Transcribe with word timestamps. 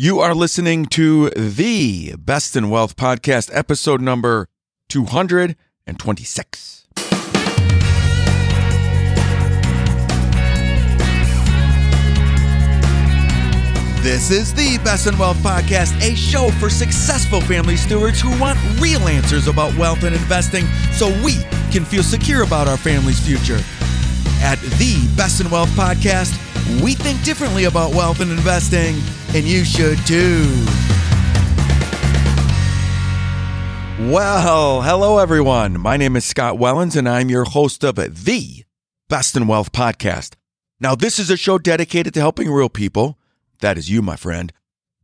You 0.00 0.20
are 0.20 0.32
listening 0.32 0.86
to 0.90 1.30
the 1.30 2.14
Best 2.16 2.54
in 2.54 2.70
Wealth 2.70 2.94
podcast, 2.94 3.50
episode 3.52 4.00
number 4.00 4.46
226. 4.90 6.86
This 14.00 14.30
is 14.30 14.54
the 14.54 14.78
Best 14.84 15.08
in 15.08 15.18
Wealth 15.18 15.38
Podcast, 15.38 16.00
a 16.00 16.14
show 16.14 16.50
for 16.60 16.70
successful 16.70 17.40
family 17.40 17.74
stewards 17.76 18.20
who 18.20 18.30
want 18.40 18.56
real 18.80 19.08
answers 19.08 19.48
about 19.48 19.76
wealth 19.76 20.04
and 20.04 20.14
investing 20.14 20.66
so 20.92 21.08
we 21.24 21.42
can 21.72 21.84
feel 21.84 22.04
secure 22.04 22.44
about 22.44 22.68
our 22.68 22.76
family's 22.76 23.18
future. 23.18 23.58
At 24.42 24.60
the 24.78 25.12
Best 25.16 25.40
in 25.40 25.50
Wealth 25.50 25.70
Podcast, 25.70 26.38
we 26.82 26.94
think 26.94 27.22
differently 27.22 27.64
about 27.64 27.94
wealth 27.94 28.20
and 28.20 28.30
investing, 28.30 28.96
and 29.34 29.44
you 29.44 29.64
should 29.64 29.98
too. 30.06 30.44
Well, 34.00 34.82
hello 34.82 35.18
everyone. 35.18 35.80
My 35.80 35.96
name 35.96 36.14
is 36.14 36.24
Scott 36.24 36.56
Wellens, 36.56 36.96
and 36.96 37.08
I'm 37.08 37.28
your 37.28 37.44
host 37.44 37.82
of 37.84 37.96
the 37.96 38.64
Best 39.08 39.36
in 39.36 39.46
Wealth 39.46 39.72
Podcast. 39.72 40.34
Now, 40.80 40.94
this 40.94 41.18
is 41.18 41.30
a 41.30 41.36
show 41.36 41.58
dedicated 41.58 42.14
to 42.14 42.20
helping 42.20 42.50
real 42.50 42.68
people 42.68 43.18
that 43.60 43.76
is 43.76 43.90
you, 43.90 44.00
my 44.02 44.14
friend, 44.14 44.52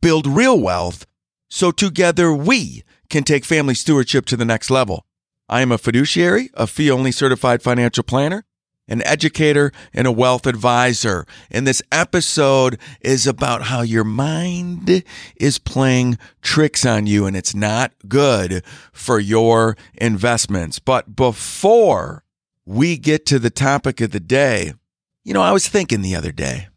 build 0.00 0.26
real 0.26 0.58
wealth 0.60 1.06
so 1.50 1.70
together 1.70 2.32
we 2.32 2.84
can 3.10 3.24
take 3.24 3.44
family 3.44 3.74
stewardship 3.74 4.26
to 4.26 4.36
the 4.36 4.44
next 4.44 4.70
level. 4.70 5.04
I 5.48 5.60
am 5.60 5.72
a 5.72 5.78
fiduciary, 5.78 6.50
a 6.54 6.66
fee 6.66 6.90
only 6.90 7.10
certified 7.10 7.62
financial 7.62 8.04
planner, 8.04 8.44
an 8.88 9.02
educator, 9.02 9.72
and 9.92 10.06
a 10.06 10.12
wealth 10.12 10.46
advisor. 10.46 11.26
And 11.50 11.66
this 11.66 11.82
episode 11.90 12.78
is 13.00 13.26
about 13.26 13.62
how 13.62 13.80
your 13.80 14.04
mind 14.04 15.04
is 15.36 15.58
playing 15.58 16.18
tricks 16.42 16.84
on 16.84 17.06
you 17.06 17.26
and 17.26 17.36
it's 17.36 17.54
not 17.54 17.92
good 18.08 18.62
for 18.92 19.18
your 19.18 19.76
investments. 19.94 20.78
But 20.78 21.16
before 21.16 22.24
we 22.66 22.96
get 22.96 23.26
to 23.26 23.38
the 23.38 23.50
topic 23.50 24.00
of 24.00 24.10
the 24.10 24.20
day, 24.20 24.74
you 25.22 25.32
know, 25.32 25.42
I 25.42 25.52
was 25.52 25.68
thinking 25.68 26.02
the 26.02 26.16
other 26.16 26.32
day 26.32 26.68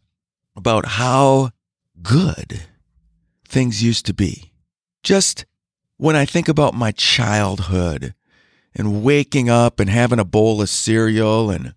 about 0.56 0.86
how 0.86 1.50
good 2.02 2.62
things 3.46 3.82
used 3.82 4.06
to 4.06 4.14
be. 4.14 4.52
Just 5.02 5.44
when 5.98 6.16
I 6.16 6.24
think 6.24 6.48
about 6.48 6.74
my 6.74 6.90
childhood 6.92 8.14
and 8.74 9.02
waking 9.02 9.50
up 9.50 9.80
and 9.80 9.90
having 9.90 10.18
a 10.18 10.24
bowl 10.24 10.62
of 10.62 10.68
cereal 10.68 11.50
and 11.50 11.74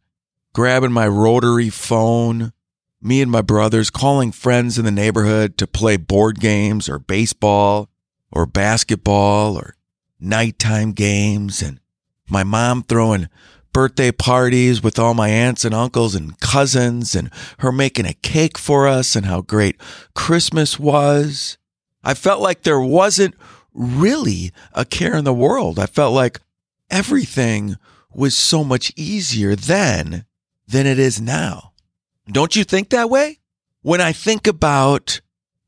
grabbing 0.53 0.91
my 0.91 1.07
rotary 1.07 1.69
phone, 1.69 2.51
me 3.01 3.21
and 3.21 3.31
my 3.31 3.41
brothers 3.41 3.89
calling 3.89 4.31
friends 4.31 4.77
in 4.77 4.85
the 4.85 4.91
neighborhood 4.91 5.57
to 5.57 5.67
play 5.67 5.97
board 5.97 6.39
games 6.39 6.89
or 6.89 6.99
baseball 6.99 7.89
or 8.31 8.45
basketball 8.45 9.57
or 9.57 9.75
nighttime 10.19 10.91
games 10.91 11.61
and 11.61 11.79
my 12.29 12.43
mom 12.43 12.83
throwing 12.83 13.27
birthday 13.73 14.11
parties 14.11 14.83
with 14.83 14.99
all 14.99 15.13
my 15.13 15.29
aunts 15.29 15.65
and 15.65 15.73
uncles 15.73 16.13
and 16.15 16.39
cousins 16.39 17.15
and 17.15 17.31
her 17.59 17.71
making 17.71 18.05
a 18.05 18.13
cake 18.13 18.57
for 18.57 18.87
us 18.87 19.15
and 19.15 19.25
how 19.25 19.41
great 19.41 19.77
Christmas 20.13 20.77
was. 20.77 21.57
I 22.03 22.13
felt 22.13 22.41
like 22.41 22.63
there 22.63 22.81
wasn't 22.81 23.35
really 23.73 24.51
a 24.73 24.85
care 24.85 25.15
in 25.15 25.23
the 25.23 25.33
world. 25.33 25.79
I 25.79 25.85
felt 25.85 26.13
like 26.13 26.41
everything 26.89 27.77
was 28.13 28.35
so 28.35 28.63
much 28.63 28.91
easier 28.95 29.55
then 29.55 30.25
than 30.71 30.87
it 30.87 30.97
is 30.97 31.21
now. 31.21 31.73
Don't 32.27 32.55
you 32.55 32.63
think 32.63 32.89
that 32.89 33.09
way? 33.09 33.39
When 33.81 33.99
I 33.99 34.11
think 34.13 34.47
about 34.47 35.21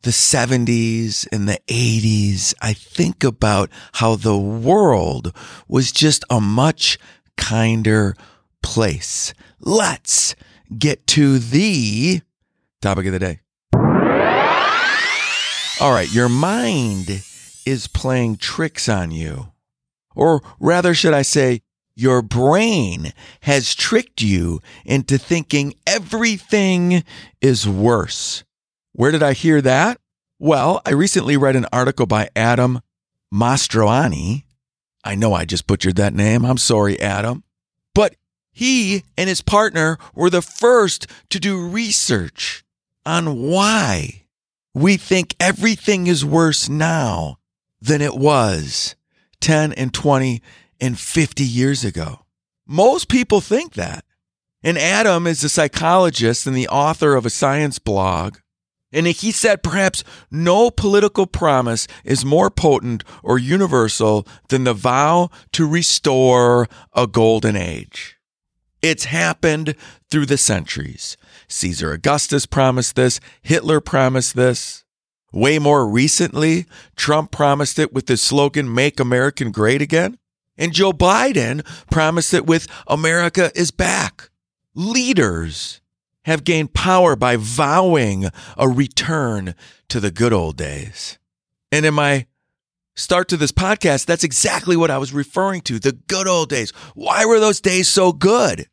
the 0.03 0.11
70s 0.11 1.27
and 1.31 1.47
the 1.47 1.59
80s, 1.67 2.53
I 2.61 2.73
think 2.73 3.23
about 3.23 3.69
how 3.93 4.15
the 4.15 4.37
world 4.37 5.35
was 5.67 5.91
just 5.91 6.23
a 6.29 6.39
much 6.39 6.97
kinder 7.37 8.15
place. 8.61 9.33
Let's 9.59 10.35
get 10.77 11.07
to 11.07 11.39
the 11.39 12.21
topic 12.81 13.05
of 13.07 13.13
the 13.13 13.19
day. 13.19 13.39
All 15.81 15.91
right, 15.91 16.13
your 16.13 16.29
mind 16.29 17.09
is 17.65 17.87
playing 17.87 18.37
tricks 18.37 18.87
on 18.87 19.11
you. 19.11 19.51
Or 20.15 20.41
rather, 20.59 20.93
should 20.93 21.13
I 21.13 21.23
say, 21.23 21.61
your 21.95 22.21
brain 22.21 23.13
has 23.41 23.75
tricked 23.75 24.21
you 24.21 24.59
into 24.85 25.17
thinking 25.17 25.75
everything 25.85 27.03
is 27.41 27.67
worse. 27.67 28.43
Where 28.93 29.11
did 29.11 29.23
I 29.23 29.33
hear 29.33 29.61
that? 29.61 29.99
Well, 30.39 30.81
I 30.85 30.91
recently 30.91 31.37
read 31.37 31.55
an 31.55 31.67
article 31.71 32.05
by 32.05 32.29
Adam 32.35 32.81
Mastroianni 33.33 34.43
I 35.03 35.15
know 35.15 35.33
I 35.33 35.45
just 35.45 35.67
butchered 35.67 35.97
that 35.97 36.13
name. 36.13 36.45
I'm 36.45 36.57
sorry, 36.57 36.99
Adam. 36.99 37.43
But 37.93 38.15
he 38.51 39.03
and 39.17 39.27
his 39.27 39.41
partner 39.41 39.97
were 40.15 40.29
the 40.29 40.41
first 40.41 41.07
to 41.29 41.39
do 41.39 41.67
research 41.67 42.63
on 43.05 43.41
why 43.41 44.23
we 44.73 44.97
think 44.97 45.35
everything 45.39 46.07
is 46.07 46.23
worse 46.23 46.69
now 46.69 47.37
than 47.81 48.01
it 48.01 48.15
was 48.15 48.95
10 49.41 49.73
and 49.73 49.93
20 49.93 50.41
and 50.79 50.99
50 50.99 51.43
years 51.43 51.83
ago. 51.83 52.25
Most 52.67 53.07
people 53.07 53.41
think 53.41 53.73
that. 53.73 54.05
And 54.63 54.77
Adam 54.77 55.27
is 55.27 55.43
a 55.43 55.49
psychologist 55.49 56.47
and 56.47 56.55
the 56.55 56.69
author 56.69 57.15
of 57.15 57.25
a 57.25 57.29
science 57.29 57.79
blog 57.79 58.37
and 58.93 59.07
he 59.07 59.31
said 59.31 59.63
perhaps 59.63 60.03
no 60.29 60.69
political 60.69 61.25
promise 61.25 61.87
is 62.05 62.23
more 62.23 62.51
potent 62.51 63.03
or 63.23 63.39
universal 63.39 64.25
than 64.49 64.63
the 64.63 64.73
vow 64.73 65.29
to 65.53 65.67
restore 65.67 66.69
a 66.95 67.07
golden 67.07 67.55
age. 67.55 68.17
It's 68.81 69.05
happened 69.05 69.75
through 70.09 70.27
the 70.27 70.37
centuries. 70.37 71.17
Caesar 71.47 71.91
Augustus 71.91 72.45
promised 72.45 72.95
this, 72.95 73.19
Hitler 73.41 73.81
promised 73.81 74.35
this. 74.35 74.83
Way 75.31 75.57
more 75.57 75.87
recently, 75.87 76.67
Trump 76.95 77.31
promised 77.31 77.79
it 77.79 77.91
with 77.91 78.05
the 78.05 78.17
slogan, 78.17 78.71
Make 78.71 78.99
American 78.99 79.51
Great 79.51 79.81
Again. 79.81 80.19
And 80.57 80.73
Joe 80.73 80.91
Biden 80.91 81.65
promised 81.89 82.31
that 82.31 82.45
with 82.45 82.67
America 82.87 83.51
is 83.55 83.71
back. 83.71 84.29
Leaders 84.75 85.81
have 86.25 86.43
gained 86.43 86.73
power 86.73 87.15
by 87.15 87.35
vowing 87.35 88.29
a 88.57 88.67
return 88.67 89.55
to 89.89 89.99
the 89.99 90.11
good 90.11 90.33
old 90.33 90.57
days. 90.57 91.17
And 91.71 91.85
in 91.85 91.93
my 91.93 92.27
start 92.95 93.27
to 93.29 93.37
this 93.37 93.51
podcast, 93.51 94.05
that's 94.05 94.23
exactly 94.23 94.77
what 94.77 94.91
I 94.91 94.97
was 94.97 95.13
referring 95.13 95.61
to 95.61 95.79
the 95.79 95.93
good 95.93 96.27
old 96.27 96.49
days. 96.49 96.71
Why 96.93 97.25
were 97.25 97.39
those 97.39 97.59
days 97.59 97.87
so 97.87 98.11
good? 98.11 98.67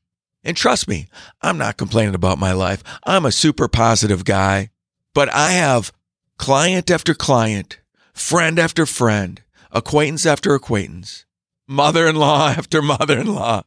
And 0.44 0.56
trust 0.56 0.88
me, 0.88 1.06
I'm 1.42 1.58
not 1.58 1.76
complaining 1.76 2.14
about 2.14 2.38
my 2.38 2.52
life. 2.52 2.82
I'm 3.04 3.26
a 3.26 3.32
super 3.32 3.68
positive 3.68 4.24
guy, 4.24 4.70
but 5.14 5.32
I 5.34 5.52
have 5.52 5.92
client 6.38 6.90
after 6.90 7.14
client, 7.14 7.78
friend 8.14 8.58
after 8.58 8.86
friend, 8.86 9.42
acquaintance 9.70 10.24
after 10.24 10.54
acquaintance, 10.54 11.26
mother 11.70 12.06
in 12.06 12.16
law 12.16 12.48
after 12.58 12.82
mother 12.82 13.18
in 13.18 13.34
law 13.34 13.62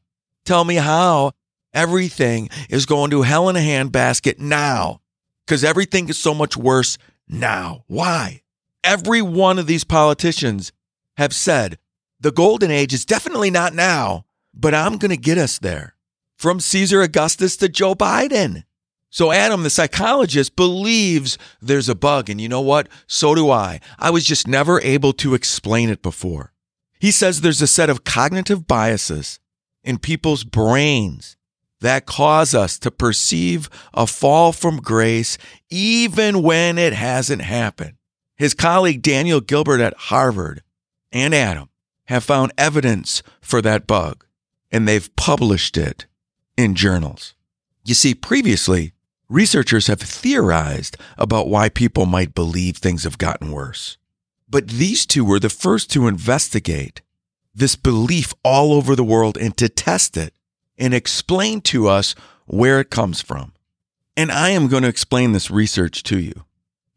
tell 0.46 0.64
me 0.64 0.75
how 0.75 1.31
Everything 1.74 2.50
is 2.69 2.86
going 2.86 3.09
to 3.09 3.24
hell 3.24 3.50
in 3.50 3.56
a 3.56 3.59
handbasket 3.59 4.38
now 4.38 5.02
because 5.46 5.64
everything 5.64 6.08
is 6.08 6.19
so 6.19 6.34
much 6.34 6.56
worse 6.56 7.00
now. 7.28 7.84
Why? 7.88 8.41
Every 8.84 9.24
one 9.24 9.58
of 9.58 9.66
these 9.66 9.84
politicians 9.84 10.72
have 11.18 11.34
said 11.34 11.80
the 12.19 12.31
golden 12.31 12.69
age 12.69 12.94
is 12.94 13.06
definitely 13.06 13.50
not 13.50 13.74
now, 13.74 14.25
but 14.53 14.75
I'm 14.75 14.97
going 14.97 15.09
to 15.09 15.18
get 15.18 15.40
us 15.40 15.58
there. 15.58 15.96
From 16.38 16.59
Caesar 16.59 17.02
Augustus 17.02 17.58
to 17.58 17.70
Joe 17.70 17.96
Biden. 17.96 18.66
So 19.09 19.31
Adam, 19.31 19.64
the 19.64 19.70
psychologist, 19.70 20.56
believes 20.56 21.38
there's 21.62 21.90
a 21.90 21.96
bug. 21.96 22.30
And 22.30 22.40
you 22.40 22.50
know 22.50 22.62
what? 22.62 22.88
So 23.08 23.34
do 23.34 23.50
I. 23.50 23.80
I 23.97 24.12
was 24.12 24.26
just 24.26 24.47
never 24.47 24.79
able 24.82 25.14
to 25.14 25.34
explain 25.34 25.90
it 25.90 26.02
before. 26.03 26.53
He 27.03 27.11
says 27.11 27.41
there's 27.41 27.61
a 27.61 27.67
set 27.67 27.90
of 27.90 28.05
cognitive 28.05 28.66
biases 28.66 29.41
in 29.84 29.97
people's 29.97 30.46
brains 30.46 31.35
that 31.82 32.05
cause 32.05 32.55
us 32.55 32.79
to 32.79 32.91
perceive 32.91 33.70
a 33.94 34.08
fall 34.08 34.53
from 34.53 34.78
grace 34.78 35.38
even 35.70 36.41
when 36.41 36.78
it 36.78 36.94
hasn't 36.94 37.41
happened. 37.41 37.96
His 38.38 38.53
colleague 38.53 39.02
Daniel 39.02 39.41
Gilbert 39.41 39.82
at 39.82 39.97
Harvard 39.97 40.64
and 41.11 41.35
Adam 41.35 41.67
have 42.05 42.23
found 42.23 42.53
evidence 42.58 43.22
for 43.41 43.61
that 43.61 43.85
bug, 43.85 44.26
and 44.72 44.88
they've 44.88 45.14
published 45.17 45.76
it 45.76 46.06
in 46.56 46.73
journals. 46.73 47.35
You 47.84 47.96
see, 47.96 48.16
previously, 48.16 48.94
researchers 49.28 49.88
have 49.88 49.99
theorized 49.99 50.96
about 51.17 51.49
why 51.49 51.67
people 51.67 52.06
might 52.06 52.34
believe 52.34 52.78
things 52.78 53.03
have 53.03 53.17
gotten 53.17 53.52
worse. 53.52 53.97
But 54.53 54.67
these 54.67 55.08
two 55.08 55.26
were 55.26 55.40
the 55.40 55.50
first 55.50 55.90
to 55.94 56.05
investigate 56.05 57.02
this 57.55 57.76
belief 57.76 58.35
all 58.44 58.72
over 58.72 58.96
the 58.96 59.03
world 59.03 59.35
and 59.35 59.58
to 59.58 59.67
test 59.67 60.16
it 60.16 60.32
and 60.78 60.94
explain 60.94 61.59
to 61.61 61.88
us 61.88 62.14
where 62.46 62.79
it 62.79 62.91
comes 62.91 63.20
from. 63.20 63.53
And 64.16 64.32
I 64.32 64.50
am 64.50 64.67
going 64.67 64.84
to 64.84 64.90
explain 64.90 65.32
this 65.32 65.50
research 65.50 66.03
to 66.03 66.20
you 66.20 66.46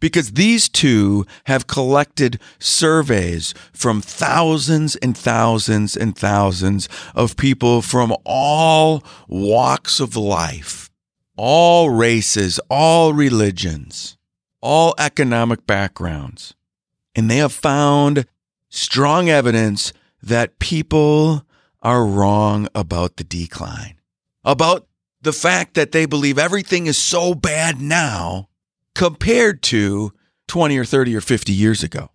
because 0.01 0.33
these 0.33 0.69
two 0.69 1.25
have 1.45 1.67
collected 1.67 2.39
surveys 2.59 3.55
from 3.73 4.03
thousands 4.03 4.97
and 4.97 5.17
thousands 5.17 5.97
and 5.97 6.15
thousands 6.15 6.91
of 7.15 7.39
people 7.39 7.81
from 7.81 8.15
all 8.27 9.03
walks 9.29 9.99
of 9.99 10.15
life, 10.15 10.91
all 11.39 11.89
races, 11.89 12.61
all 12.69 13.15
religions, 13.15 14.19
all 14.61 14.95
economic 14.99 15.67
backgrounds. 15.67 16.53
And 17.17 17.31
they 17.31 17.39
have 17.39 17.53
found 17.53 18.27
strong 18.69 19.29
evidence 19.31 19.93
that 20.23 20.59
people 20.59 21.45
are 21.83 22.05
wrong 22.05 22.69
about 22.75 23.17
the 23.17 23.25
decline, 23.25 23.97
about 24.45 24.87
the 25.23 25.33
fact 25.33 25.75
that 25.75 25.93
they 25.93 26.05
believe 26.05 26.39
everything 26.39 26.87
is 26.87 26.99
so 26.99 27.35
bad 27.35 27.81
now 27.81 28.49
compared 28.95 29.63
to 29.63 30.13
20 30.49 30.77
or 30.79 30.85
30 30.85 31.17
or 31.17 31.21
50 31.21 31.53
years 31.53 31.83
ago. 31.83 32.11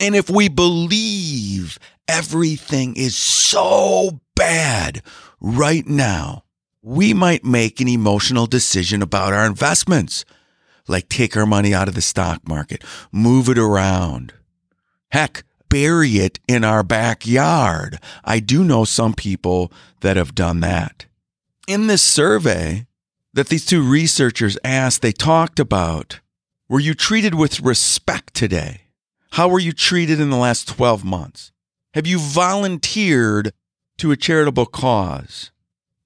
And 0.00 0.16
if 0.16 0.30
we 0.30 0.48
believe 0.48 1.78
everything 2.08 2.96
is 2.96 3.16
so 3.16 4.20
bad 4.34 5.02
right 5.40 5.86
now, 5.86 6.44
we 6.82 7.12
might 7.12 7.44
make 7.44 7.80
an 7.80 7.88
emotional 7.88 8.46
decision 8.46 9.02
about 9.02 9.32
our 9.32 9.46
investments, 9.46 10.24
like 10.88 11.08
take 11.08 11.36
our 11.36 11.46
money 11.46 11.74
out 11.74 11.88
of 11.88 11.94
the 11.94 12.02
stock 12.02 12.46
market, 12.48 12.84
move 13.12 13.48
it 13.48 13.58
around. 13.58 14.32
Heck, 15.10 15.44
bury 15.68 16.18
it 16.18 16.38
in 16.48 16.64
our 16.64 16.82
backyard. 16.82 17.98
I 18.24 18.40
do 18.40 18.64
know 18.64 18.84
some 18.84 19.14
people 19.14 19.72
that 20.00 20.16
have 20.16 20.34
done 20.34 20.60
that. 20.60 21.06
In 21.68 21.86
this 21.86 22.02
survey 22.02 22.86
that 23.32 23.48
these 23.48 23.66
two 23.66 23.82
researchers 23.82 24.58
asked, 24.64 25.02
they 25.02 25.12
talked 25.12 25.60
about 25.60 26.20
were 26.68 26.80
you 26.80 26.94
treated 26.94 27.34
with 27.34 27.60
respect 27.60 28.34
today? 28.34 28.82
How 29.32 29.48
were 29.48 29.60
you 29.60 29.72
treated 29.72 30.18
in 30.18 30.30
the 30.30 30.36
last 30.36 30.66
12 30.66 31.04
months? 31.04 31.52
Have 31.94 32.06
you 32.06 32.18
volunteered 32.18 33.52
to 33.98 34.10
a 34.10 34.16
charitable 34.16 34.66
cause? 34.66 35.52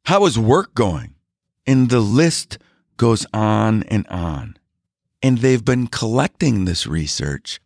How 0.05 0.27
is 0.27 0.39
work 0.39 0.75
going? 0.75 1.15
And 1.67 1.89
the 1.89 2.01
list 2.01 2.59
goes 2.97 3.27
on 3.33 3.85
and 3.85 4.07
on. 4.09 4.57
And 5.23 5.39
they've 5.39 5.65
been 5.65 5.87
collecting 5.87 6.65
this 6.65 6.87
research 6.87 7.61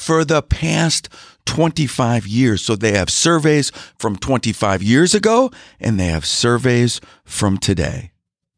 for 0.00 0.24
the 0.24 0.40
past 0.40 1.10
25 1.44 2.26
years. 2.26 2.62
So 2.62 2.74
they 2.74 2.92
have 2.92 3.10
surveys 3.10 3.70
from 3.98 4.16
25 4.16 4.82
years 4.82 5.14
ago 5.14 5.50
and 5.78 6.00
they 6.00 6.06
have 6.06 6.24
surveys 6.24 7.02
from 7.22 7.58
today. 7.58 8.12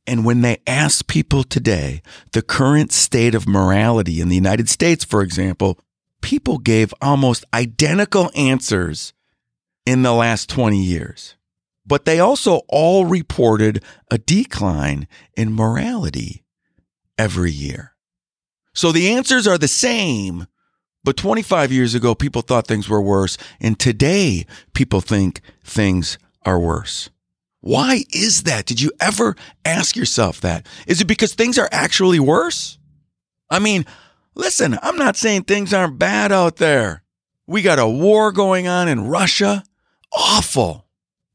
And 0.06 0.24
when 0.24 0.42
they 0.42 0.62
ask 0.68 1.08
people 1.08 1.42
today 1.42 2.00
the 2.30 2.42
current 2.42 2.92
state 2.92 3.34
of 3.34 3.48
morality 3.48 4.20
in 4.20 4.28
the 4.28 4.36
United 4.36 4.68
States, 4.68 5.04
for 5.04 5.20
example, 5.20 5.80
people 6.20 6.58
gave 6.58 6.94
almost 7.02 7.44
identical 7.52 8.30
answers 8.36 9.12
in 9.84 10.02
the 10.02 10.14
last 10.14 10.48
20 10.48 10.80
years. 10.80 11.34
But 11.84 12.04
they 12.04 12.20
also 12.20 12.60
all 12.68 13.04
reported 13.04 13.82
a 14.12 14.18
decline 14.18 15.08
in 15.36 15.52
morality 15.52 16.44
every 17.18 17.50
year. 17.50 17.96
So 18.74 18.92
the 18.92 19.10
answers 19.10 19.48
are 19.48 19.58
the 19.58 19.68
same, 19.68 20.46
but 21.04 21.16
25 21.16 21.72
years 21.72 21.94
ago, 21.94 22.14
people 22.14 22.42
thought 22.42 22.66
things 22.66 22.88
were 22.88 23.02
worse. 23.02 23.36
And 23.60 23.78
today, 23.78 24.46
people 24.74 25.00
think 25.00 25.40
things 25.64 26.18
are 26.44 26.58
worse. 26.58 27.10
Why 27.60 28.04
is 28.12 28.44
that? 28.44 28.66
Did 28.66 28.80
you 28.80 28.90
ever 29.00 29.36
ask 29.64 29.96
yourself 29.96 30.40
that? 30.40 30.66
Is 30.86 31.00
it 31.00 31.06
because 31.06 31.34
things 31.34 31.58
are 31.58 31.68
actually 31.72 32.20
worse? 32.20 32.78
I 33.50 33.58
mean, 33.58 33.84
listen, 34.34 34.78
I'm 34.82 34.96
not 34.96 35.16
saying 35.16 35.44
things 35.44 35.72
aren't 35.72 35.98
bad 35.98 36.32
out 36.32 36.56
there. 36.56 37.02
We 37.46 37.62
got 37.62 37.78
a 37.78 37.88
war 37.88 38.32
going 38.32 38.66
on 38.68 38.88
in 38.88 39.08
Russia. 39.08 39.64
Awful. 40.12 40.86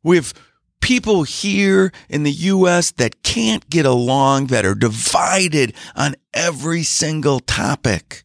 We 0.04 0.16
have 0.16 0.34
people 0.81 1.24
here 1.24 1.92
in 2.10 2.24
the 2.24 2.31
US 2.31 2.92
that 2.92 3.24
can't 3.24 3.69
get 3.69 3.86
along, 3.86 4.48
that 4.48 4.66
are 4.66 4.75
divided 4.75 5.74
on 5.96 6.16
every 6.34 6.84
single 6.84 7.40
topic 7.40 8.24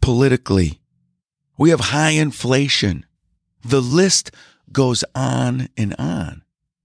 politically. 0.00 0.80
We 1.58 1.70
have 1.70 1.80
high 1.80 2.10
inflation. 2.10 3.06
The 3.64 3.80
list 3.80 4.30
goes 4.72 5.04
on 5.14 5.68
and 5.76 5.94
on. 5.98 6.42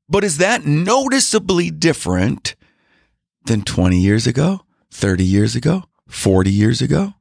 But 0.07 0.23
is 0.23 0.37
that 0.37 0.65
noticeably 0.65 1.71
different 1.71 2.55
than 3.45 3.61
20 3.61 3.97
years 3.97 4.27
ago, 4.27 4.61
30 4.91 5.23
years 5.23 5.55
ago, 5.55 5.83
40 6.07 6.51
years 6.51 6.81
ago? 6.81 7.13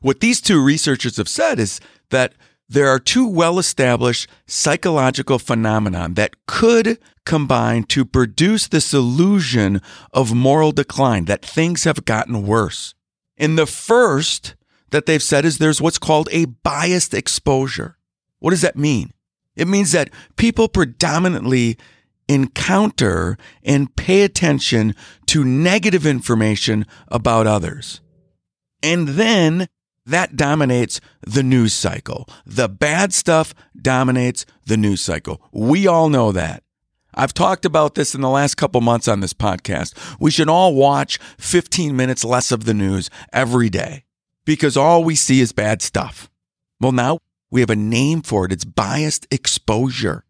What 0.00 0.20
these 0.20 0.40
two 0.40 0.62
researchers 0.62 1.16
have 1.16 1.28
said 1.28 1.58
is 1.58 1.80
that 2.10 2.34
there 2.68 2.88
are 2.88 2.98
two 2.98 3.28
well 3.28 3.58
established 3.58 4.28
psychological 4.46 5.38
phenomena 5.38 6.08
that 6.12 6.46
could 6.46 6.98
combine 7.24 7.84
to 7.84 8.04
produce 8.04 8.66
this 8.66 8.92
illusion 8.92 9.80
of 10.12 10.34
moral 10.34 10.72
decline, 10.72 11.26
that 11.26 11.44
things 11.44 11.84
have 11.84 12.04
gotten 12.04 12.46
worse. 12.46 12.94
And 13.36 13.58
the 13.58 13.66
first 13.66 14.55
that 14.90 15.06
they've 15.06 15.22
said 15.22 15.44
is 15.44 15.58
there's 15.58 15.80
what's 15.80 15.98
called 15.98 16.28
a 16.32 16.46
biased 16.46 17.14
exposure. 17.14 17.98
What 18.38 18.50
does 18.50 18.62
that 18.62 18.76
mean? 18.76 19.12
It 19.56 19.68
means 19.68 19.92
that 19.92 20.10
people 20.36 20.68
predominantly 20.68 21.78
encounter 22.28 23.38
and 23.62 23.94
pay 23.96 24.22
attention 24.22 24.94
to 25.26 25.44
negative 25.44 26.06
information 26.06 26.86
about 27.08 27.46
others. 27.46 28.00
And 28.82 29.08
then 29.08 29.68
that 30.04 30.36
dominates 30.36 31.00
the 31.22 31.42
news 31.42 31.72
cycle. 31.72 32.28
The 32.44 32.68
bad 32.68 33.12
stuff 33.12 33.54
dominates 33.80 34.46
the 34.66 34.76
news 34.76 35.00
cycle. 35.00 35.40
We 35.52 35.86
all 35.86 36.08
know 36.08 36.32
that. 36.32 36.62
I've 37.14 37.32
talked 37.32 37.64
about 37.64 37.94
this 37.94 38.14
in 38.14 38.20
the 38.20 38.28
last 38.28 38.56
couple 38.56 38.80
months 38.82 39.08
on 39.08 39.20
this 39.20 39.32
podcast. 39.32 39.94
We 40.20 40.30
should 40.30 40.50
all 40.50 40.74
watch 40.74 41.18
15 41.38 41.96
minutes 41.96 42.24
less 42.24 42.52
of 42.52 42.66
the 42.66 42.74
news 42.74 43.08
every 43.32 43.70
day 43.70 44.05
because 44.46 44.78
all 44.78 45.04
we 45.04 45.14
see 45.14 45.40
is 45.40 45.52
bad 45.52 45.82
stuff. 45.82 46.30
Well, 46.80 46.92
now 46.92 47.18
we 47.50 47.60
have 47.60 47.68
a 47.68 47.76
name 47.76 48.22
for 48.22 48.46
it. 48.46 48.52
It's 48.52 48.64
biased 48.64 49.26
exposure. 49.30 50.24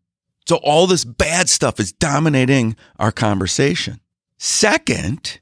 So 0.49 0.57
all 0.57 0.89
this 0.89 1.05
bad 1.05 1.49
stuff 1.49 1.79
is 1.79 1.93
dominating 1.93 2.75
our 2.99 3.13
conversation. 3.13 4.01
Second, 4.39 5.41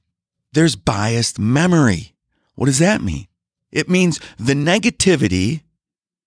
there's 0.52 0.76
biased 0.76 1.38
memory. 1.38 2.14
What 2.54 2.66
does 2.66 2.78
that 2.80 3.00
mean? 3.00 3.28
It 3.70 3.88
means 3.88 4.20
the 4.38 4.54
negativity 4.54 5.62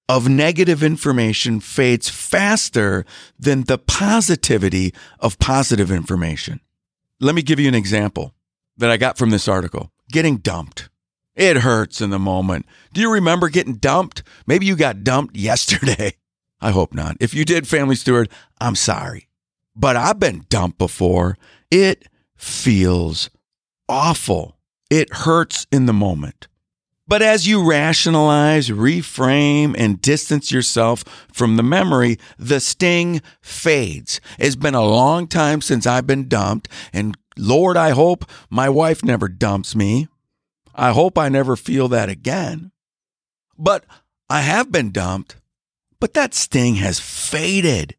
of 0.10 0.30
negative 0.30 0.84
information 0.84 1.60
fades 1.60 2.10
faster 2.10 3.06
than 3.38 3.64
the 3.64 3.78
positivity 3.78 4.94
of 5.20 5.40
positive 5.40 5.92
information. 5.92 6.62
Let 7.20 7.36
me 7.36 7.42
give 7.42 7.60
you 7.60 7.68
an 7.68 7.76
example 7.76 8.34
that 8.78 8.90
I 8.90 8.98
got 8.98 9.18
from 9.18 9.32
this 9.32 9.48
article. 9.48 9.92
Getting 10.10 10.38
dumped. 10.38 10.90
It 11.38 11.58
hurts 11.58 12.02
in 12.02 12.10
the 12.10 12.20
moment. 12.20 12.66
Do 12.94 13.00
you 13.00 13.12
remember 13.12 13.48
getting 13.48 13.76
dumped? 13.76 14.24
Maybe 14.48 14.66
you 14.66 14.76
got 14.76 15.04
dumped 15.04 15.38
yesterday. 15.38 16.16
I 16.60 16.72
hope 16.72 16.94
not. 16.94 17.16
If 17.20 17.36
you 17.36 17.46
did, 17.46 17.68
Family 17.68 17.96
Steward, 17.96 18.30
I'm 18.60 18.76
sorry. 18.76 19.30
But 19.76 19.96
I've 19.96 20.20
been 20.20 20.46
dumped 20.50 20.80
before. 20.80 21.38
It 21.70 22.08
feels 22.36 23.30
awful. 23.88 24.58
It 24.90 25.14
hurts 25.14 25.68
in 25.72 25.86
the 25.86 25.94
moment. 25.94 26.48
But 27.08 27.22
as 27.22 27.48
you 27.48 27.64
rationalize, 27.64 28.70
reframe, 28.70 29.76
and 29.78 30.02
distance 30.02 30.52
yourself 30.52 31.04
from 31.32 31.56
the 31.56 31.64
memory, 31.64 32.18
the 32.38 32.60
sting 32.60 33.22
fades. 33.40 34.20
It's 34.40 34.58
been 34.58 34.76
a 34.76 34.84
long 34.84 35.28
time 35.28 35.62
since 35.62 35.86
I've 35.86 36.08
been 36.08 36.28
dumped, 36.28 36.68
and 36.92 37.16
Lord, 37.38 37.78
I 37.78 37.92
hope 37.92 38.26
my 38.50 38.68
wife 38.68 39.06
never 39.06 39.30
dumps 39.30 39.74
me. 39.76 40.08
I 40.78 40.92
hope 40.92 41.18
I 41.18 41.28
never 41.28 41.56
feel 41.56 41.88
that 41.90 42.08
again. 42.08 42.72
But 43.58 43.84
I 44.30 44.42
have 44.42 44.72
been 44.72 44.92
dumped, 44.92 45.38
but 46.00 46.14
that 46.14 46.36
sting 46.36 46.76
has 46.76 47.00
faded. 47.00 47.96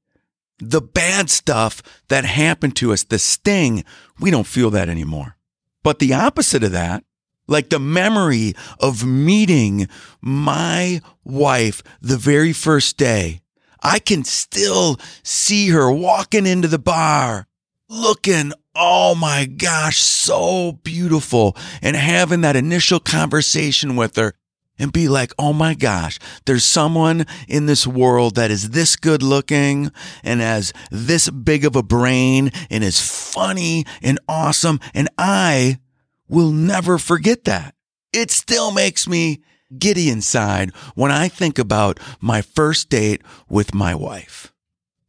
The 0.61 0.81
bad 0.81 1.29
stuff 1.31 1.83
that 2.09 2.25
happened 2.25 2.77
to 2.77 2.93
us, 2.93 3.03
the 3.03 3.19
sting, 3.19 3.85
we 4.21 4.31
don't 4.31 4.47
feel 4.47 4.71
that 4.71 4.89
anymore. 4.89 5.37
But 5.83 5.99
the 5.99 6.15
opposite 6.15 6.63
of 6.65 6.73
that, 6.73 7.05
like 7.49 7.71
the 7.71 7.79
memory 7.79 8.55
of 8.79 9.05
meeting 9.05 9.89
my 10.21 11.01
wife 11.25 11.83
the 12.01 12.17
very 12.17 12.53
first 12.53 12.97
day, 12.97 13.41
I 13.83 13.99
can 13.99 14.25
still 14.25 14.99
see 15.23 15.69
her 15.71 15.91
walking 15.91 16.47
into 16.47 16.69
the 16.69 16.79
bar, 16.79 17.47
looking, 17.89 18.53
oh 18.79 19.17
my 19.17 19.45
gosh, 19.45 19.99
so 19.99 20.73
beautiful, 20.85 21.57
and 21.83 21.97
having 21.97 22.43
that 22.43 22.57
initial 22.57 23.01
conversation 23.01 23.97
with 23.97 24.15
her 24.17 24.35
and 24.79 24.93
be 24.93 25.09
like, 25.09 25.33
oh 25.39 25.53
my 25.53 25.75
gosh, 25.75 26.21
there's 26.47 26.63
someone 26.63 27.27
in 27.49 27.67
this 27.67 27.87
world 27.87 28.37
that 28.37 28.53
is 28.53 28.71
this 28.71 28.95
good 28.95 29.23
looking 29.23 29.91
and 30.23 30.41
has 30.41 30.73
this 30.93 31.29
big 31.29 31.65
of 31.65 31.75
a 31.75 31.83
brain 31.83 32.53
and 32.71 32.85
is 32.85 33.01
funny 33.01 33.85
and 34.01 34.21
awesome. 34.29 34.79
And 34.95 35.09
I 35.19 35.81
will 36.29 36.53
never 36.53 36.97
forget 36.99 37.45
that. 37.45 37.75
It 38.13 38.31
still 38.31 38.71
makes 38.71 39.09
me 39.09 39.43
giddy 39.77 40.09
inside 40.09 40.71
when 40.95 41.11
I 41.11 41.29
think 41.29 41.59
about 41.59 41.99
my 42.21 42.41
first 42.41 42.89
date 42.89 43.23
with 43.49 43.75
my 43.75 43.95
wife. 43.97 44.53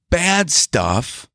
Bad 0.10 0.50
stuff, 0.50 1.29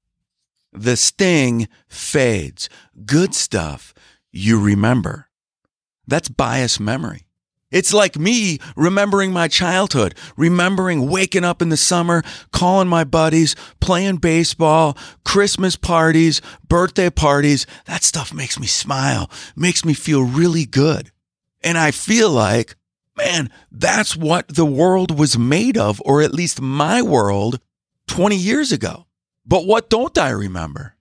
the 0.74 0.96
sting 0.96 1.68
fades. 1.88 2.68
Good 3.06 3.34
stuff, 3.34 3.94
you 4.30 4.60
remember. 4.60 5.28
That's 6.06 6.28
bias 6.28 6.78
memory. 6.78 7.26
It's 7.70 7.92
like 7.92 8.16
me 8.16 8.60
remembering 8.76 9.32
my 9.32 9.48
childhood, 9.48 10.14
remembering 10.36 11.10
waking 11.10 11.42
up 11.42 11.60
in 11.60 11.70
the 11.70 11.76
summer, 11.76 12.22
calling 12.52 12.86
my 12.86 13.02
buddies, 13.02 13.56
playing 13.80 14.18
baseball, 14.18 14.96
Christmas 15.24 15.74
parties, 15.74 16.40
birthday 16.68 17.10
parties. 17.10 17.66
That 17.86 18.04
stuff 18.04 18.32
makes 18.32 18.60
me 18.60 18.68
smile, 18.68 19.28
makes 19.56 19.84
me 19.84 19.92
feel 19.92 20.22
really 20.22 20.66
good. 20.66 21.10
And 21.64 21.76
I 21.76 21.90
feel 21.90 22.30
like, 22.30 22.76
man, 23.16 23.50
that's 23.72 24.16
what 24.16 24.46
the 24.46 24.66
world 24.66 25.18
was 25.18 25.36
made 25.36 25.76
of, 25.76 26.00
or 26.04 26.22
at 26.22 26.32
least 26.32 26.60
my 26.60 27.02
world 27.02 27.58
20 28.06 28.36
years 28.36 28.70
ago. 28.70 29.06
But 29.46 29.66
what 29.66 29.90
don't 29.90 30.16
I 30.16 30.30
remember? 30.30 30.94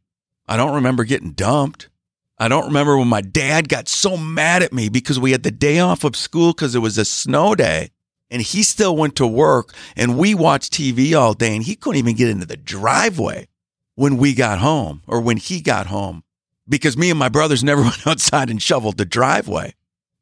I 0.47 0.57
don't 0.57 0.75
remember 0.75 1.03
getting 1.03 1.31
dumped. 1.31 1.89
I 2.37 2.47
don't 2.47 2.65
remember 2.65 2.97
when 2.97 3.07
my 3.07 3.21
dad 3.21 3.69
got 3.69 3.87
so 3.87 4.17
mad 4.17 4.63
at 4.63 4.73
me 4.73 4.89
because 4.89 5.19
we 5.19 5.31
had 5.31 5.43
the 5.43 5.51
day 5.51 5.79
off 5.79 6.03
of 6.03 6.15
school 6.15 6.51
because 6.51 6.75
it 6.75 6.79
was 6.79 6.97
a 6.97 7.05
snow 7.05 7.55
day 7.55 7.91
and 8.29 8.41
he 8.41 8.63
still 8.63 8.97
went 8.97 9.15
to 9.15 9.27
work 9.27 9.73
and 9.95 10.17
we 10.17 10.33
watched 10.33 10.73
TV 10.73 11.17
all 11.17 11.33
day 11.33 11.55
and 11.55 11.63
he 11.63 11.75
couldn't 11.75 11.99
even 11.99 12.15
get 12.15 12.29
into 12.29 12.45
the 12.45 12.57
driveway 12.57 13.47
when 13.95 14.17
we 14.17 14.33
got 14.33 14.59
home 14.59 15.03
or 15.07 15.21
when 15.21 15.37
he 15.37 15.61
got 15.61 15.87
home 15.87 16.23
because 16.67 16.97
me 16.97 17.09
and 17.09 17.19
my 17.19 17.29
brothers 17.29 17.63
never 17.63 17.83
went 17.83 18.05
outside 18.05 18.49
and 18.49 18.61
shoveled 18.61 18.97
the 18.97 19.05
driveway. 19.05 19.73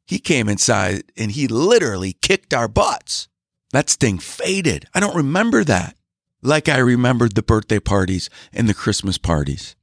He 0.06 0.20
came 0.20 0.50
inside 0.50 1.04
and 1.16 1.32
he 1.32 1.48
literally 1.48 2.13
kicked 2.13 2.54
our 2.54 2.68
butts. 2.68 3.30
That 3.72 3.90
sting 3.90 4.20
faded. 4.20 4.86
I 4.94 5.00
don't 5.00 5.16
remember 5.16 5.63
that 5.63 5.96
like 6.42 6.68
I 6.70 6.78
remembered 6.78 7.36
the 7.36 7.44
birthday 7.44 7.80
parties 7.80 8.30
and 8.54 8.68
the 8.68 8.74
Christmas 8.74 9.18
parties. 9.18 9.76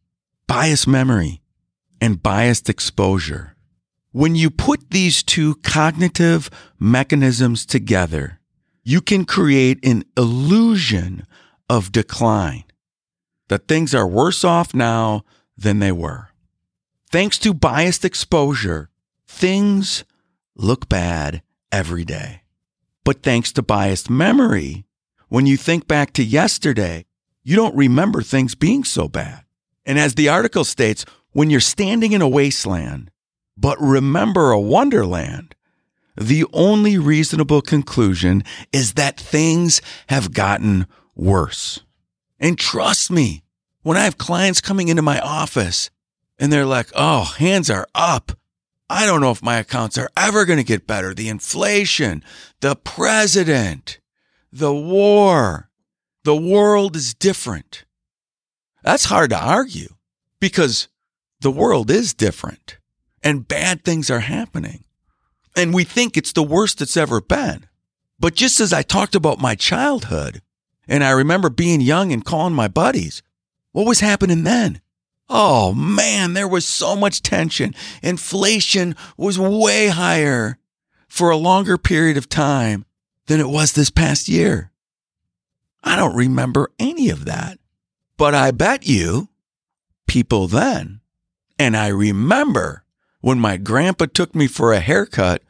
Biased 0.46 0.88
memory 0.88 1.42
and 2.00 2.22
biased 2.22 2.68
exposure. 2.68 3.54
When 4.12 4.34
you 4.34 4.50
put 4.50 4.90
these 4.90 5.22
two 5.22 5.56
cognitive 5.56 6.50
mechanisms 6.78 7.66
together, 7.66 8.40
you 8.82 9.00
can 9.00 9.24
create 9.24 9.84
an 9.84 10.04
illusion 10.16 11.26
of 11.68 11.92
decline, 11.92 12.64
that 13.48 13.68
things 13.68 13.94
are 13.94 14.06
worse 14.06 14.44
off 14.44 14.74
now 14.74 15.24
than 15.56 15.78
they 15.78 15.92
were. 15.92 16.28
Thanks 17.10 17.38
to 17.40 17.52
biased 17.52 18.04
exposure, 18.04 18.90
things 19.26 20.04
look 20.56 20.88
bad 20.88 21.42
every 21.70 22.04
day. 22.04 22.42
But 23.04 23.22
thanks 23.22 23.52
to 23.52 23.62
biased 23.62 24.10
memory, 24.10 24.84
when 25.28 25.46
you 25.46 25.56
think 25.56 25.86
back 25.86 26.12
to 26.14 26.24
yesterday, 26.24 27.06
you 27.42 27.56
don't 27.56 27.76
remember 27.76 28.22
things 28.22 28.54
being 28.54 28.84
so 28.84 29.08
bad. 29.08 29.44
And 29.84 29.98
as 29.98 30.14
the 30.14 30.28
article 30.28 30.64
states, 30.64 31.04
when 31.32 31.50
you're 31.50 31.60
standing 31.60 32.12
in 32.12 32.22
a 32.22 32.28
wasteland, 32.28 33.10
but 33.56 33.80
remember 33.80 34.50
a 34.50 34.60
wonderland, 34.60 35.54
the 36.16 36.44
only 36.52 36.98
reasonable 36.98 37.62
conclusion 37.62 38.42
is 38.72 38.94
that 38.94 39.20
things 39.20 39.80
have 40.08 40.32
gotten 40.32 40.86
worse. 41.14 41.80
And 42.40 42.58
trust 42.58 43.10
me, 43.10 43.44
when 43.82 43.96
I 43.96 44.04
have 44.04 44.18
clients 44.18 44.60
coming 44.60 44.88
into 44.88 45.02
my 45.02 45.20
office 45.20 45.90
and 46.38 46.52
they're 46.52 46.66
like, 46.66 46.88
oh, 46.94 47.34
hands 47.38 47.70
are 47.70 47.86
up. 47.94 48.32
I 48.90 49.06
don't 49.06 49.20
know 49.20 49.30
if 49.30 49.42
my 49.42 49.58
accounts 49.58 49.98
are 49.98 50.10
ever 50.16 50.44
going 50.44 50.58
to 50.58 50.64
get 50.64 50.86
better. 50.86 51.14
The 51.14 51.28
inflation, 51.28 52.24
the 52.60 52.74
president, 52.74 54.00
the 54.52 54.74
war, 54.74 55.70
the 56.24 56.36
world 56.36 56.96
is 56.96 57.14
different. 57.14 57.84
That's 58.82 59.06
hard 59.06 59.30
to 59.30 59.38
argue 59.38 59.88
because 60.40 60.88
the 61.40 61.50
world 61.50 61.90
is 61.90 62.14
different 62.14 62.78
and 63.22 63.48
bad 63.48 63.84
things 63.84 64.10
are 64.10 64.20
happening. 64.20 64.84
And 65.56 65.74
we 65.74 65.84
think 65.84 66.16
it's 66.16 66.32
the 66.32 66.42
worst 66.42 66.80
it's 66.80 66.96
ever 66.96 67.20
been. 67.20 67.66
But 68.20 68.34
just 68.34 68.60
as 68.60 68.72
I 68.72 68.82
talked 68.82 69.14
about 69.14 69.40
my 69.40 69.54
childhood, 69.54 70.42
and 70.86 71.04
I 71.04 71.10
remember 71.10 71.50
being 71.50 71.80
young 71.80 72.12
and 72.12 72.24
calling 72.24 72.54
my 72.54 72.68
buddies, 72.68 73.22
what 73.72 73.86
was 73.86 74.00
happening 74.00 74.44
then? 74.44 74.80
Oh 75.28 75.74
man, 75.74 76.32
there 76.32 76.48
was 76.48 76.66
so 76.66 76.96
much 76.96 77.22
tension. 77.22 77.74
Inflation 78.02 78.96
was 79.16 79.38
way 79.38 79.88
higher 79.88 80.58
for 81.06 81.30
a 81.30 81.36
longer 81.36 81.76
period 81.76 82.16
of 82.16 82.28
time 82.28 82.86
than 83.28 83.40
it 83.40 83.48
was 83.48 83.72
this 83.72 83.90
past 83.90 84.28
year. 84.28 84.72
I 85.82 85.96
don't 85.96 86.16
remember 86.16 86.72
any 86.78 87.08
of 87.08 87.24
that. 87.26 87.58
But 88.16 88.34
I 88.34 88.50
bet 88.50 88.86
you 88.86 89.28
people 90.08 90.48
then 90.48 91.00
and 91.58 91.76
I 91.76 91.88
remember 91.88 92.84
when 93.20 93.40
my 93.40 93.56
grandpa 93.56 94.06
took 94.06 94.34
me 94.34 94.46
for 94.46 94.72
a 94.72 94.80
haircut 94.80 95.42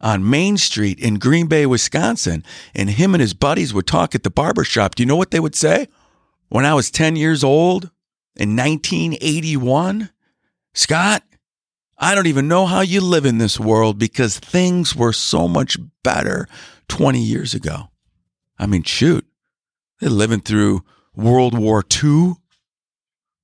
on 0.00 0.28
Main 0.28 0.58
Street 0.58 1.00
in 1.00 1.18
Green 1.18 1.46
Bay, 1.46 1.64
Wisconsin, 1.64 2.44
and 2.74 2.90
him 2.90 3.14
and 3.14 3.20
his 3.20 3.32
buddies 3.32 3.72
would 3.72 3.86
talk 3.86 4.14
at 4.14 4.22
the 4.22 4.30
barber 4.30 4.64
shop. 4.64 4.94
Do 4.94 5.02
you 5.02 5.06
know 5.06 5.16
what 5.16 5.30
they 5.30 5.40
would 5.40 5.54
say? 5.54 5.88
When 6.48 6.66
I 6.66 6.74
was 6.74 6.90
10 6.90 7.16
years 7.16 7.42
old 7.42 7.90
in 8.36 8.54
1981, 8.54 10.10
Scott, 10.74 11.22
I 11.96 12.14
don't 12.14 12.26
even 12.26 12.48
know 12.48 12.66
how 12.66 12.80
you 12.80 13.00
live 13.00 13.24
in 13.24 13.38
this 13.38 13.58
world 13.58 13.98
because 13.98 14.38
things 14.38 14.94
were 14.94 15.12
so 15.12 15.48
much 15.48 15.78
better 16.02 16.48
20 16.88 17.20
years 17.20 17.54
ago. 17.54 17.90
I 18.58 18.66
mean, 18.66 18.82
shoot, 18.82 19.26
they're 20.00 20.10
living 20.10 20.40
through 20.40 20.84
World 21.14 21.58
War 21.58 21.84
II, 22.02 22.34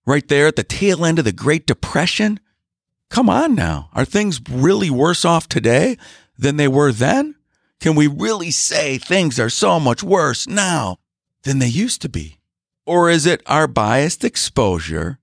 right 0.06 0.26
there 0.28 0.46
at 0.46 0.56
the 0.56 0.64
tail 0.64 1.04
end 1.04 1.18
of 1.18 1.24
the 1.24 1.32
Great 1.32 1.66
Depression. 1.66 2.40
Come 3.08 3.28
on 3.28 3.54
now. 3.54 3.90
Are 3.92 4.04
things 4.04 4.40
really 4.48 4.90
worse 4.90 5.24
off 5.24 5.48
today 5.48 5.96
than 6.38 6.56
they 6.56 6.68
were 6.68 6.92
then? 6.92 7.34
Can 7.80 7.94
we 7.94 8.06
really 8.06 8.50
say 8.50 8.98
things 8.98 9.40
are 9.40 9.48
so 9.48 9.80
much 9.80 10.02
worse 10.02 10.46
now 10.46 10.98
than 11.44 11.58
they 11.58 11.66
used 11.66 12.02
to 12.02 12.08
be? 12.08 12.38
Or 12.86 13.08
is 13.08 13.26
it 13.26 13.42
our 13.46 13.66
biased 13.66 14.24
exposure 14.24 15.18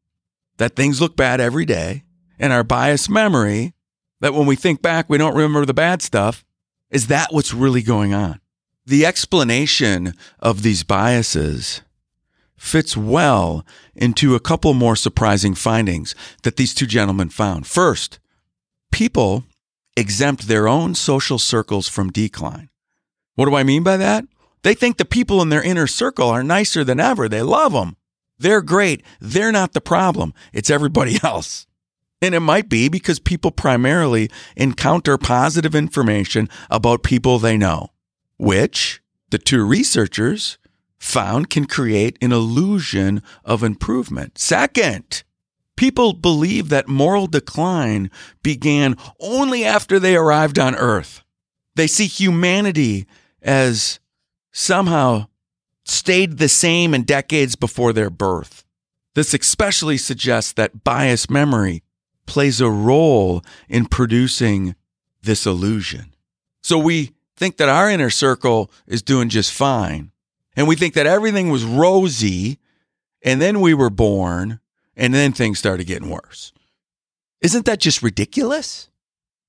that 0.57 0.75
things 0.75 1.01
look 1.01 1.15
bad 1.15 1.39
every 1.39 1.65
day 1.65 2.03
and 2.39 2.51
our 2.51 2.63
biased 2.63 3.09
memory 3.09 3.73
that 4.21 4.33
when 4.33 4.47
we 4.47 4.55
think 4.55 4.81
back, 4.81 5.09
we 5.09 5.17
don't 5.17 5.35
remember 5.35 5.65
the 5.65 5.73
bad 5.73 6.01
stuff? 6.01 6.43
Is 6.89 7.07
that 7.07 7.31
what's 7.31 7.53
really 7.53 7.81
going 7.81 8.13
on? 8.13 8.39
The 8.85 9.05
explanation 9.05 10.13
of 10.39 10.63
these 10.63 10.83
biases 10.83 11.81
fits 12.55 12.95
well 12.97 13.65
into 13.95 14.35
a 14.35 14.39
couple 14.39 14.73
more 14.73 14.95
surprising 14.95 15.53
findings 15.53 16.15
that 16.43 16.55
these 16.55 16.73
two 16.73 16.85
gentlemen 16.87 17.29
found. 17.29 17.67
First, 17.67 18.19
people 18.91 19.43
exempt 19.95 20.47
their 20.47 20.67
own 20.67 20.95
social 20.95 21.39
circles 21.39 21.87
from 21.87 22.11
decline. 22.11 22.69
What 23.35 23.45
do 23.45 23.55
I 23.55 23.63
mean 23.63 23.83
by 23.83 23.97
that? 23.97 24.25
They 24.63 24.73
think 24.73 24.97
the 24.97 25.05
people 25.05 25.41
in 25.41 25.49
their 25.49 25.61
inner 25.61 25.87
circle 25.87 26.29
are 26.29 26.43
nicer 26.43 26.83
than 26.83 26.99
ever. 26.99 27.29
They 27.29 27.41
love 27.41 27.73
them. 27.73 27.97
They're 28.39 28.61
great. 28.61 29.03
They're 29.19 29.51
not 29.51 29.73
the 29.73 29.81
problem. 29.81 30.33
It's 30.53 30.69
everybody 30.69 31.19
else. 31.23 31.67
And 32.21 32.33
it 32.33 32.39
might 32.39 32.67
be 32.67 32.89
because 32.89 33.19
people 33.19 33.51
primarily 33.51 34.29
encounter 34.55 35.17
positive 35.17 35.75
information 35.75 36.49
about 36.69 37.03
people 37.03 37.37
they 37.37 37.57
know, 37.57 37.89
which 38.37 39.01
the 39.29 39.37
two 39.37 39.63
researchers 39.63 40.57
found 40.97 41.49
can 41.49 41.65
create 41.65 42.17
an 42.21 42.31
illusion 42.31 43.21
of 43.45 43.63
improvement. 43.63 44.39
Second, 44.39 45.23
people 45.75 46.13
believe 46.13 46.69
that 46.69 46.87
moral 46.87 47.27
decline 47.27 48.09
began 48.41 48.95
only 49.19 49.63
after 49.63 49.99
they 49.99 50.15
arrived 50.15 50.57
on 50.57 50.75
earth. 50.75 51.23
They 51.75 51.87
see 51.87 52.07
humanity 52.07 53.05
as 53.43 53.99
somehow 54.51 55.27
stayed 55.85 56.39
the 56.39 56.49
same 56.49 56.95
in 56.95 57.03
decades 57.03 57.55
before 57.55 57.93
their 57.93 58.09
birth. 58.09 58.65
This 59.13 59.35
especially 59.35 59.97
suggests 59.97 60.51
that 60.53 60.83
bias 60.83 61.29
memory 61.29 61.83
plays 62.27 62.61
a 62.61 62.69
role 62.69 63.43
in 63.67 63.85
producing 63.85 64.75
this 65.23 65.45
illusion. 65.45 66.13
So 66.61 66.77
we 66.77 67.13
think 67.35 67.57
that 67.57 67.69
our 67.69 67.89
inner 67.89 68.09
circle 68.09 68.69
is 68.85 69.01
doing 69.01 69.29
just 69.29 69.51
fine 69.51 70.11
and 70.55 70.67
we 70.67 70.75
think 70.75 70.93
that 70.95 71.07
everything 71.07 71.49
was 71.49 71.63
rosy 71.63 72.59
and 73.23 73.41
then 73.41 73.61
we 73.61 73.73
were 73.73 73.89
born 73.89 74.59
and 74.95 75.13
then 75.13 75.31
things 75.31 75.59
started 75.59 75.87
getting 75.87 76.09
worse. 76.09 76.51
Isn't 77.41 77.65
that 77.65 77.79
just 77.79 78.01
ridiculous? 78.01 78.89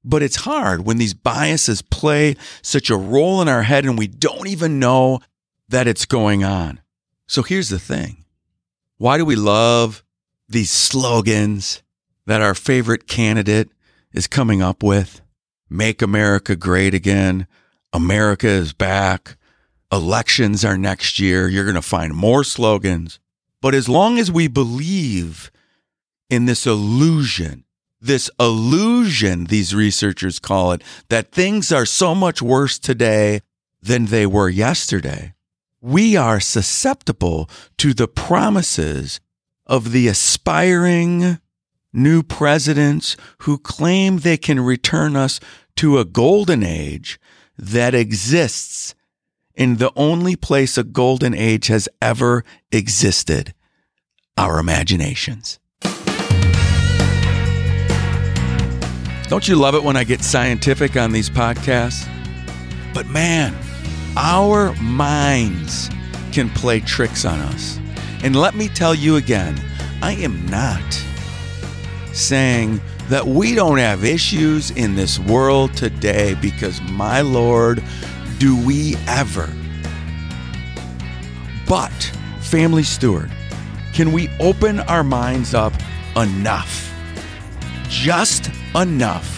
But 0.05 0.23
it's 0.23 0.37
hard 0.37 0.87
when 0.87 0.99
these 0.99 1.15
biases 1.15 1.83
play 1.83 2.37
such 2.63 2.89
a 2.91 2.97
role 2.97 3.43
in 3.43 3.49
our 3.49 3.63
head 3.63 3.85
and 3.85 3.99
we 3.99 4.07
don't 4.07 4.47
even 4.47 4.79
know 4.79 5.21
that 5.69 5.87
it's 5.87 6.07
going 6.07 6.45
on. 6.45 6.81
So 7.27 7.43
here's 7.43 7.69
the 7.69 7.79
thing. 7.79 8.25
Why 8.97 9.19
do 9.19 9.25
we 9.25 9.37
love 9.37 10.03
these 10.49 10.71
slogans 10.71 11.83
that 12.29 12.43
our 12.43 12.55
favorite 12.55 13.07
candidate 13.09 13.71
is 14.13 14.27
coming 14.27 14.61
up 14.61 14.83
with? 14.83 15.23
Make 15.71 16.03
America 16.03 16.55
Great 16.57 16.93
Again. 16.93 17.47
America 17.91 18.47
is 18.47 18.75
back. 18.75 19.39
Elections 19.91 20.63
are 20.63 20.77
next 20.77 21.19
year. 21.19 21.49
You're 21.49 21.65
going 21.65 21.75
to 21.75 21.81
find 21.83 22.15
more 22.15 22.45
slogans. 22.45 23.19
But 23.63 23.75
as 23.75 23.89
long 23.89 24.19
as 24.19 24.31
we 24.31 24.47
believe 24.47 25.51
in 26.29 26.45
this 26.45 26.67
illusion, 26.67 27.65
this 27.99 28.31
illusion, 28.39 29.45
these 29.47 29.75
researchers 29.75 30.39
call 30.39 30.73
it, 30.73 30.83
that 31.09 31.33
things 31.33 31.73
are 31.73 31.87
so 31.87 32.15
much 32.15 32.43
worse 32.43 32.79
today 32.79 33.41
than 33.81 34.05
they 34.05 34.27
were 34.27 34.51
yesterday, 34.51 35.33
we 35.81 36.15
are 36.15 36.41
susceptible 36.41 37.49
to 37.79 37.95
the 37.95 38.07
promises 38.07 39.19
of 39.67 39.93
the 39.93 40.09
aspiring 40.09 41.39
new 41.93 42.23
presidents 42.23 43.17
who 43.39 43.59
claim 43.59 44.19
they 44.19 44.37
can 44.37 44.61
return 44.61 45.17
us 45.17 45.41
to 45.77 45.99
a 45.99 46.05
golden 46.05 46.63
age 46.63 47.19
that 47.57 47.95
exists 47.95 48.95
in 49.55 49.77
the 49.77 49.93
only 49.97 50.37
place 50.37 50.79
a 50.79 50.85
golden 50.85 51.35
age 51.35 51.67
has 51.67 51.89
ever 52.01 52.45
existed 52.71 53.55
our 54.37 54.59
imaginations. 54.59 55.59
Don't 59.29 59.47
you 59.47 59.57
love 59.57 59.75
it 59.75 59.83
when 59.83 59.97
I 59.97 60.05
get 60.05 60.23
scientific 60.23 60.97
on 60.97 61.13
these 61.13 61.29
podcasts? 61.29 62.09
But 62.95 63.07
man, 63.09 63.55
our 64.17 64.73
minds 64.77 65.91
can 66.33 66.49
play 66.51 66.81
tricks 66.81 67.25
on 67.25 67.39
us. 67.41 67.79
And 68.23 68.35
let 68.35 68.55
me 68.55 68.69
tell 68.69 68.95
you 68.95 69.17
again, 69.17 69.61
I 70.01 70.13
am 70.13 70.47
not 70.47 71.05
saying 72.13 72.81
that 73.09 73.27
we 73.27 73.55
don't 73.55 73.79
have 73.79 74.05
issues 74.05 74.71
in 74.73 74.95
this 74.95 75.19
world 75.19 75.75
today 75.75 76.35
because, 76.41 76.81
my 76.83 77.21
Lord, 77.21 77.83
do 78.39 78.57
we 78.67 78.97
ever. 79.07 79.49
But, 81.69 81.93
family 82.41 82.83
steward, 82.83 83.31
can 83.93 84.13
we 84.13 84.29
open 84.41 84.81
our 84.81 85.03
minds 85.05 85.55
up 85.55 85.73
enough, 86.17 86.93
just 87.89 88.51
enough, 88.75 89.35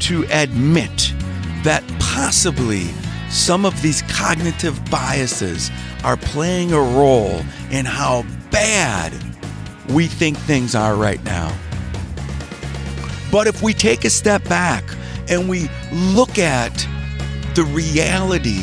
to 0.00 0.26
admit 0.30 1.12
that 1.64 1.84
possibly 1.98 2.84
some 3.28 3.64
of 3.64 3.80
these 3.82 4.02
cognitive 4.02 4.78
biases 4.90 5.70
are 6.04 6.16
playing 6.16 6.72
a 6.72 6.80
role 6.80 7.40
in 7.70 7.84
how 7.84 8.24
bad 8.50 9.12
we 9.88 10.06
think 10.06 10.36
things 10.38 10.74
are 10.74 10.96
right 10.96 11.22
now? 11.24 11.54
But 13.30 13.46
if 13.46 13.62
we 13.62 13.74
take 13.74 14.04
a 14.04 14.10
step 14.10 14.42
back 14.44 14.84
and 15.28 15.48
we 15.48 15.68
look 15.92 16.38
at 16.38 16.74
the 17.54 17.64
reality 17.64 18.62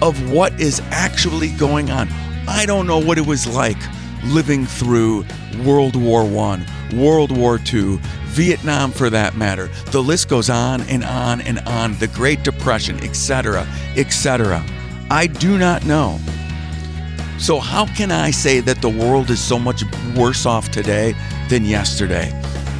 of 0.00 0.30
what 0.30 0.58
is 0.60 0.80
actually 0.90 1.50
going 1.50 1.90
on, 1.90 2.08
I 2.46 2.64
don't 2.66 2.86
know 2.86 2.98
what 2.98 3.18
it 3.18 3.26
was 3.26 3.46
like 3.46 3.76
living 4.24 4.66
through 4.66 5.24
World 5.64 5.96
War 5.96 6.22
I, 6.22 6.64
World 6.94 7.36
War 7.36 7.60
II, 7.72 7.98
Vietnam 8.28 8.92
for 8.92 9.10
that 9.10 9.36
matter. 9.36 9.68
The 9.86 10.02
list 10.02 10.28
goes 10.28 10.48
on 10.48 10.82
and 10.82 11.04
on 11.04 11.40
and 11.42 11.58
on, 11.60 11.94
the 11.98 12.08
Great 12.08 12.42
Depression, 12.42 13.02
etc., 13.02 13.66
etc. 13.96 14.64
I 15.10 15.26
do 15.26 15.58
not 15.58 15.84
know. 15.84 16.18
So, 17.38 17.60
how 17.60 17.86
can 17.94 18.10
I 18.10 18.30
say 18.30 18.60
that 18.60 18.82
the 18.82 18.88
world 18.88 19.30
is 19.30 19.40
so 19.40 19.58
much 19.58 19.84
worse 20.16 20.44
off 20.44 20.70
today 20.70 21.14
than 21.48 21.64
yesterday? 21.64 22.32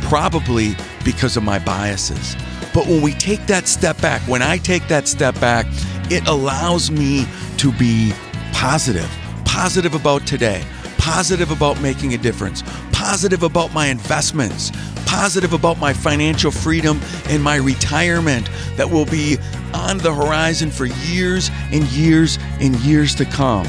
Probably 0.09 0.75
because 1.05 1.37
of 1.37 1.43
my 1.43 1.59
biases. 1.59 2.35
But 2.73 2.87
when 2.87 3.03
we 3.03 3.13
take 3.13 3.47
that 3.47 3.69
step 3.69 4.01
back, 4.01 4.23
when 4.23 4.41
I 4.41 4.57
take 4.57 4.89
that 4.89 5.07
step 5.07 5.39
back, 5.41 5.67
it 6.11 6.27
allows 6.27 6.91
me 6.91 7.27
to 7.59 7.73
be 7.73 8.13
positive, 8.53 9.11
positive 9.45 9.95
about 9.95 10.27
today, 10.27 10.65
positive 10.97 11.51
about 11.51 11.81
making 11.83 12.15
a 12.15 12.19
difference, 12.19 12.63
positive 12.93 13.43
about 13.43 13.75
my 13.75 13.89
investments, 13.89 14.73
positive 15.05 15.53
about 15.53 15.79
my 15.79 15.93
financial 15.93 16.51
freedom 16.51 17.01
and 17.29 17.43
my 17.43 17.57
retirement 17.57 18.49
that 18.77 18.89
will 18.89 19.07
be 19.07 19.37
on 19.75 19.99
the 19.99 20.15
horizon 20.15 20.71
for 20.71 20.87
years 20.87 21.51
and 21.71 21.85
years 21.89 22.39
and 22.61 22.77
years 22.77 23.15
to 23.15 23.25
come. 23.25 23.67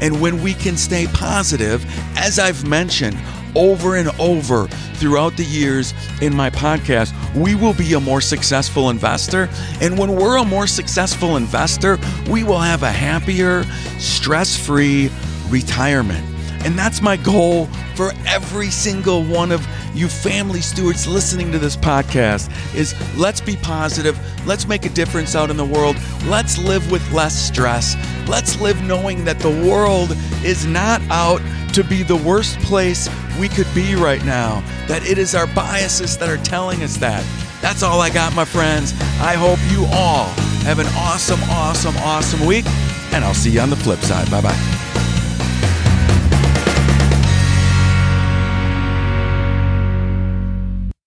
And 0.00 0.20
when 0.20 0.42
we 0.42 0.54
can 0.54 0.76
stay 0.76 1.06
positive, 1.08 1.84
as 2.16 2.38
I've 2.38 2.66
mentioned, 2.66 3.16
over 3.56 3.96
and 3.96 4.08
over 4.20 4.68
throughout 4.96 5.36
the 5.36 5.44
years 5.44 5.94
in 6.20 6.34
my 6.36 6.50
podcast, 6.50 7.12
we 7.34 7.54
will 7.54 7.74
be 7.74 7.94
a 7.94 8.00
more 8.00 8.20
successful 8.20 8.90
investor. 8.90 9.48
And 9.80 9.98
when 9.98 10.14
we're 10.14 10.36
a 10.36 10.44
more 10.44 10.66
successful 10.66 11.36
investor, 11.36 11.98
we 12.30 12.44
will 12.44 12.60
have 12.60 12.82
a 12.82 12.92
happier, 12.92 13.64
stress 13.98 14.56
free 14.56 15.10
retirement. 15.48 16.35
And 16.64 16.78
that's 16.78 17.00
my 17.00 17.16
goal 17.16 17.66
for 17.94 18.12
every 18.26 18.70
single 18.70 19.24
one 19.24 19.52
of 19.52 19.66
you 19.94 20.08
family 20.08 20.60
stewards 20.60 21.06
listening 21.06 21.52
to 21.52 21.58
this 21.58 21.76
podcast 21.76 22.50
is 22.74 22.94
let's 23.16 23.40
be 23.40 23.56
positive, 23.56 24.18
let's 24.46 24.66
make 24.66 24.84
a 24.84 24.90
difference 24.90 25.34
out 25.34 25.50
in 25.50 25.56
the 25.56 25.64
world, 25.64 25.96
let's 26.26 26.58
live 26.58 26.90
with 26.90 27.10
less 27.12 27.34
stress. 27.34 27.96
Let's 28.28 28.60
live 28.60 28.82
knowing 28.82 29.24
that 29.24 29.38
the 29.38 29.50
world 29.50 30.16
is 30.44 30.66
not 30.66 31.00
out 31.10 31.40
to 31.74 31.84
be 31.84 32.02
the 32.02 32.16
worst 32.16 32.58
place 32.60 33.08
we 33.38 33.48
could 33.48 33.72
be 33.74 33.94
right 33.94 34.24
now, 34.24 34.62
that 34.88 35.06
it 35.06 35.18
is 35.18 35.34
our 35.34 35.46
biases 35.48 36.16
that 36.18 36.28
are 36.28 36.42
telling 36.42 36.82
us 36.82 36.96
that. 36.96 37.24
That's 37.60 37.82
all 37.82 38.00
I 38.00 38.10
got, 38.10 38.34
my 38.34 38.44
friends. 38.44 38.92
I 39.20 39.34
hope 39.34 39.58
you 39.70 39.86
all 39.92 40.26
have 40.64 40.78
an 40.78 40.86
awesome, 40.96 41.40
awesome, 41.44 41.96
awesome 41.98 42.46
week, 42.46 42.66
and 43.12 43.24
I'll 43.24 43.34
see 43.34 43.50
you 43.50 43.60
on 43.60 43.70
the 43.70 43.76
flip 43.76 44.00
side. 44.00 44.30
Bye 44.30 44.40
bye. 44.42 44.75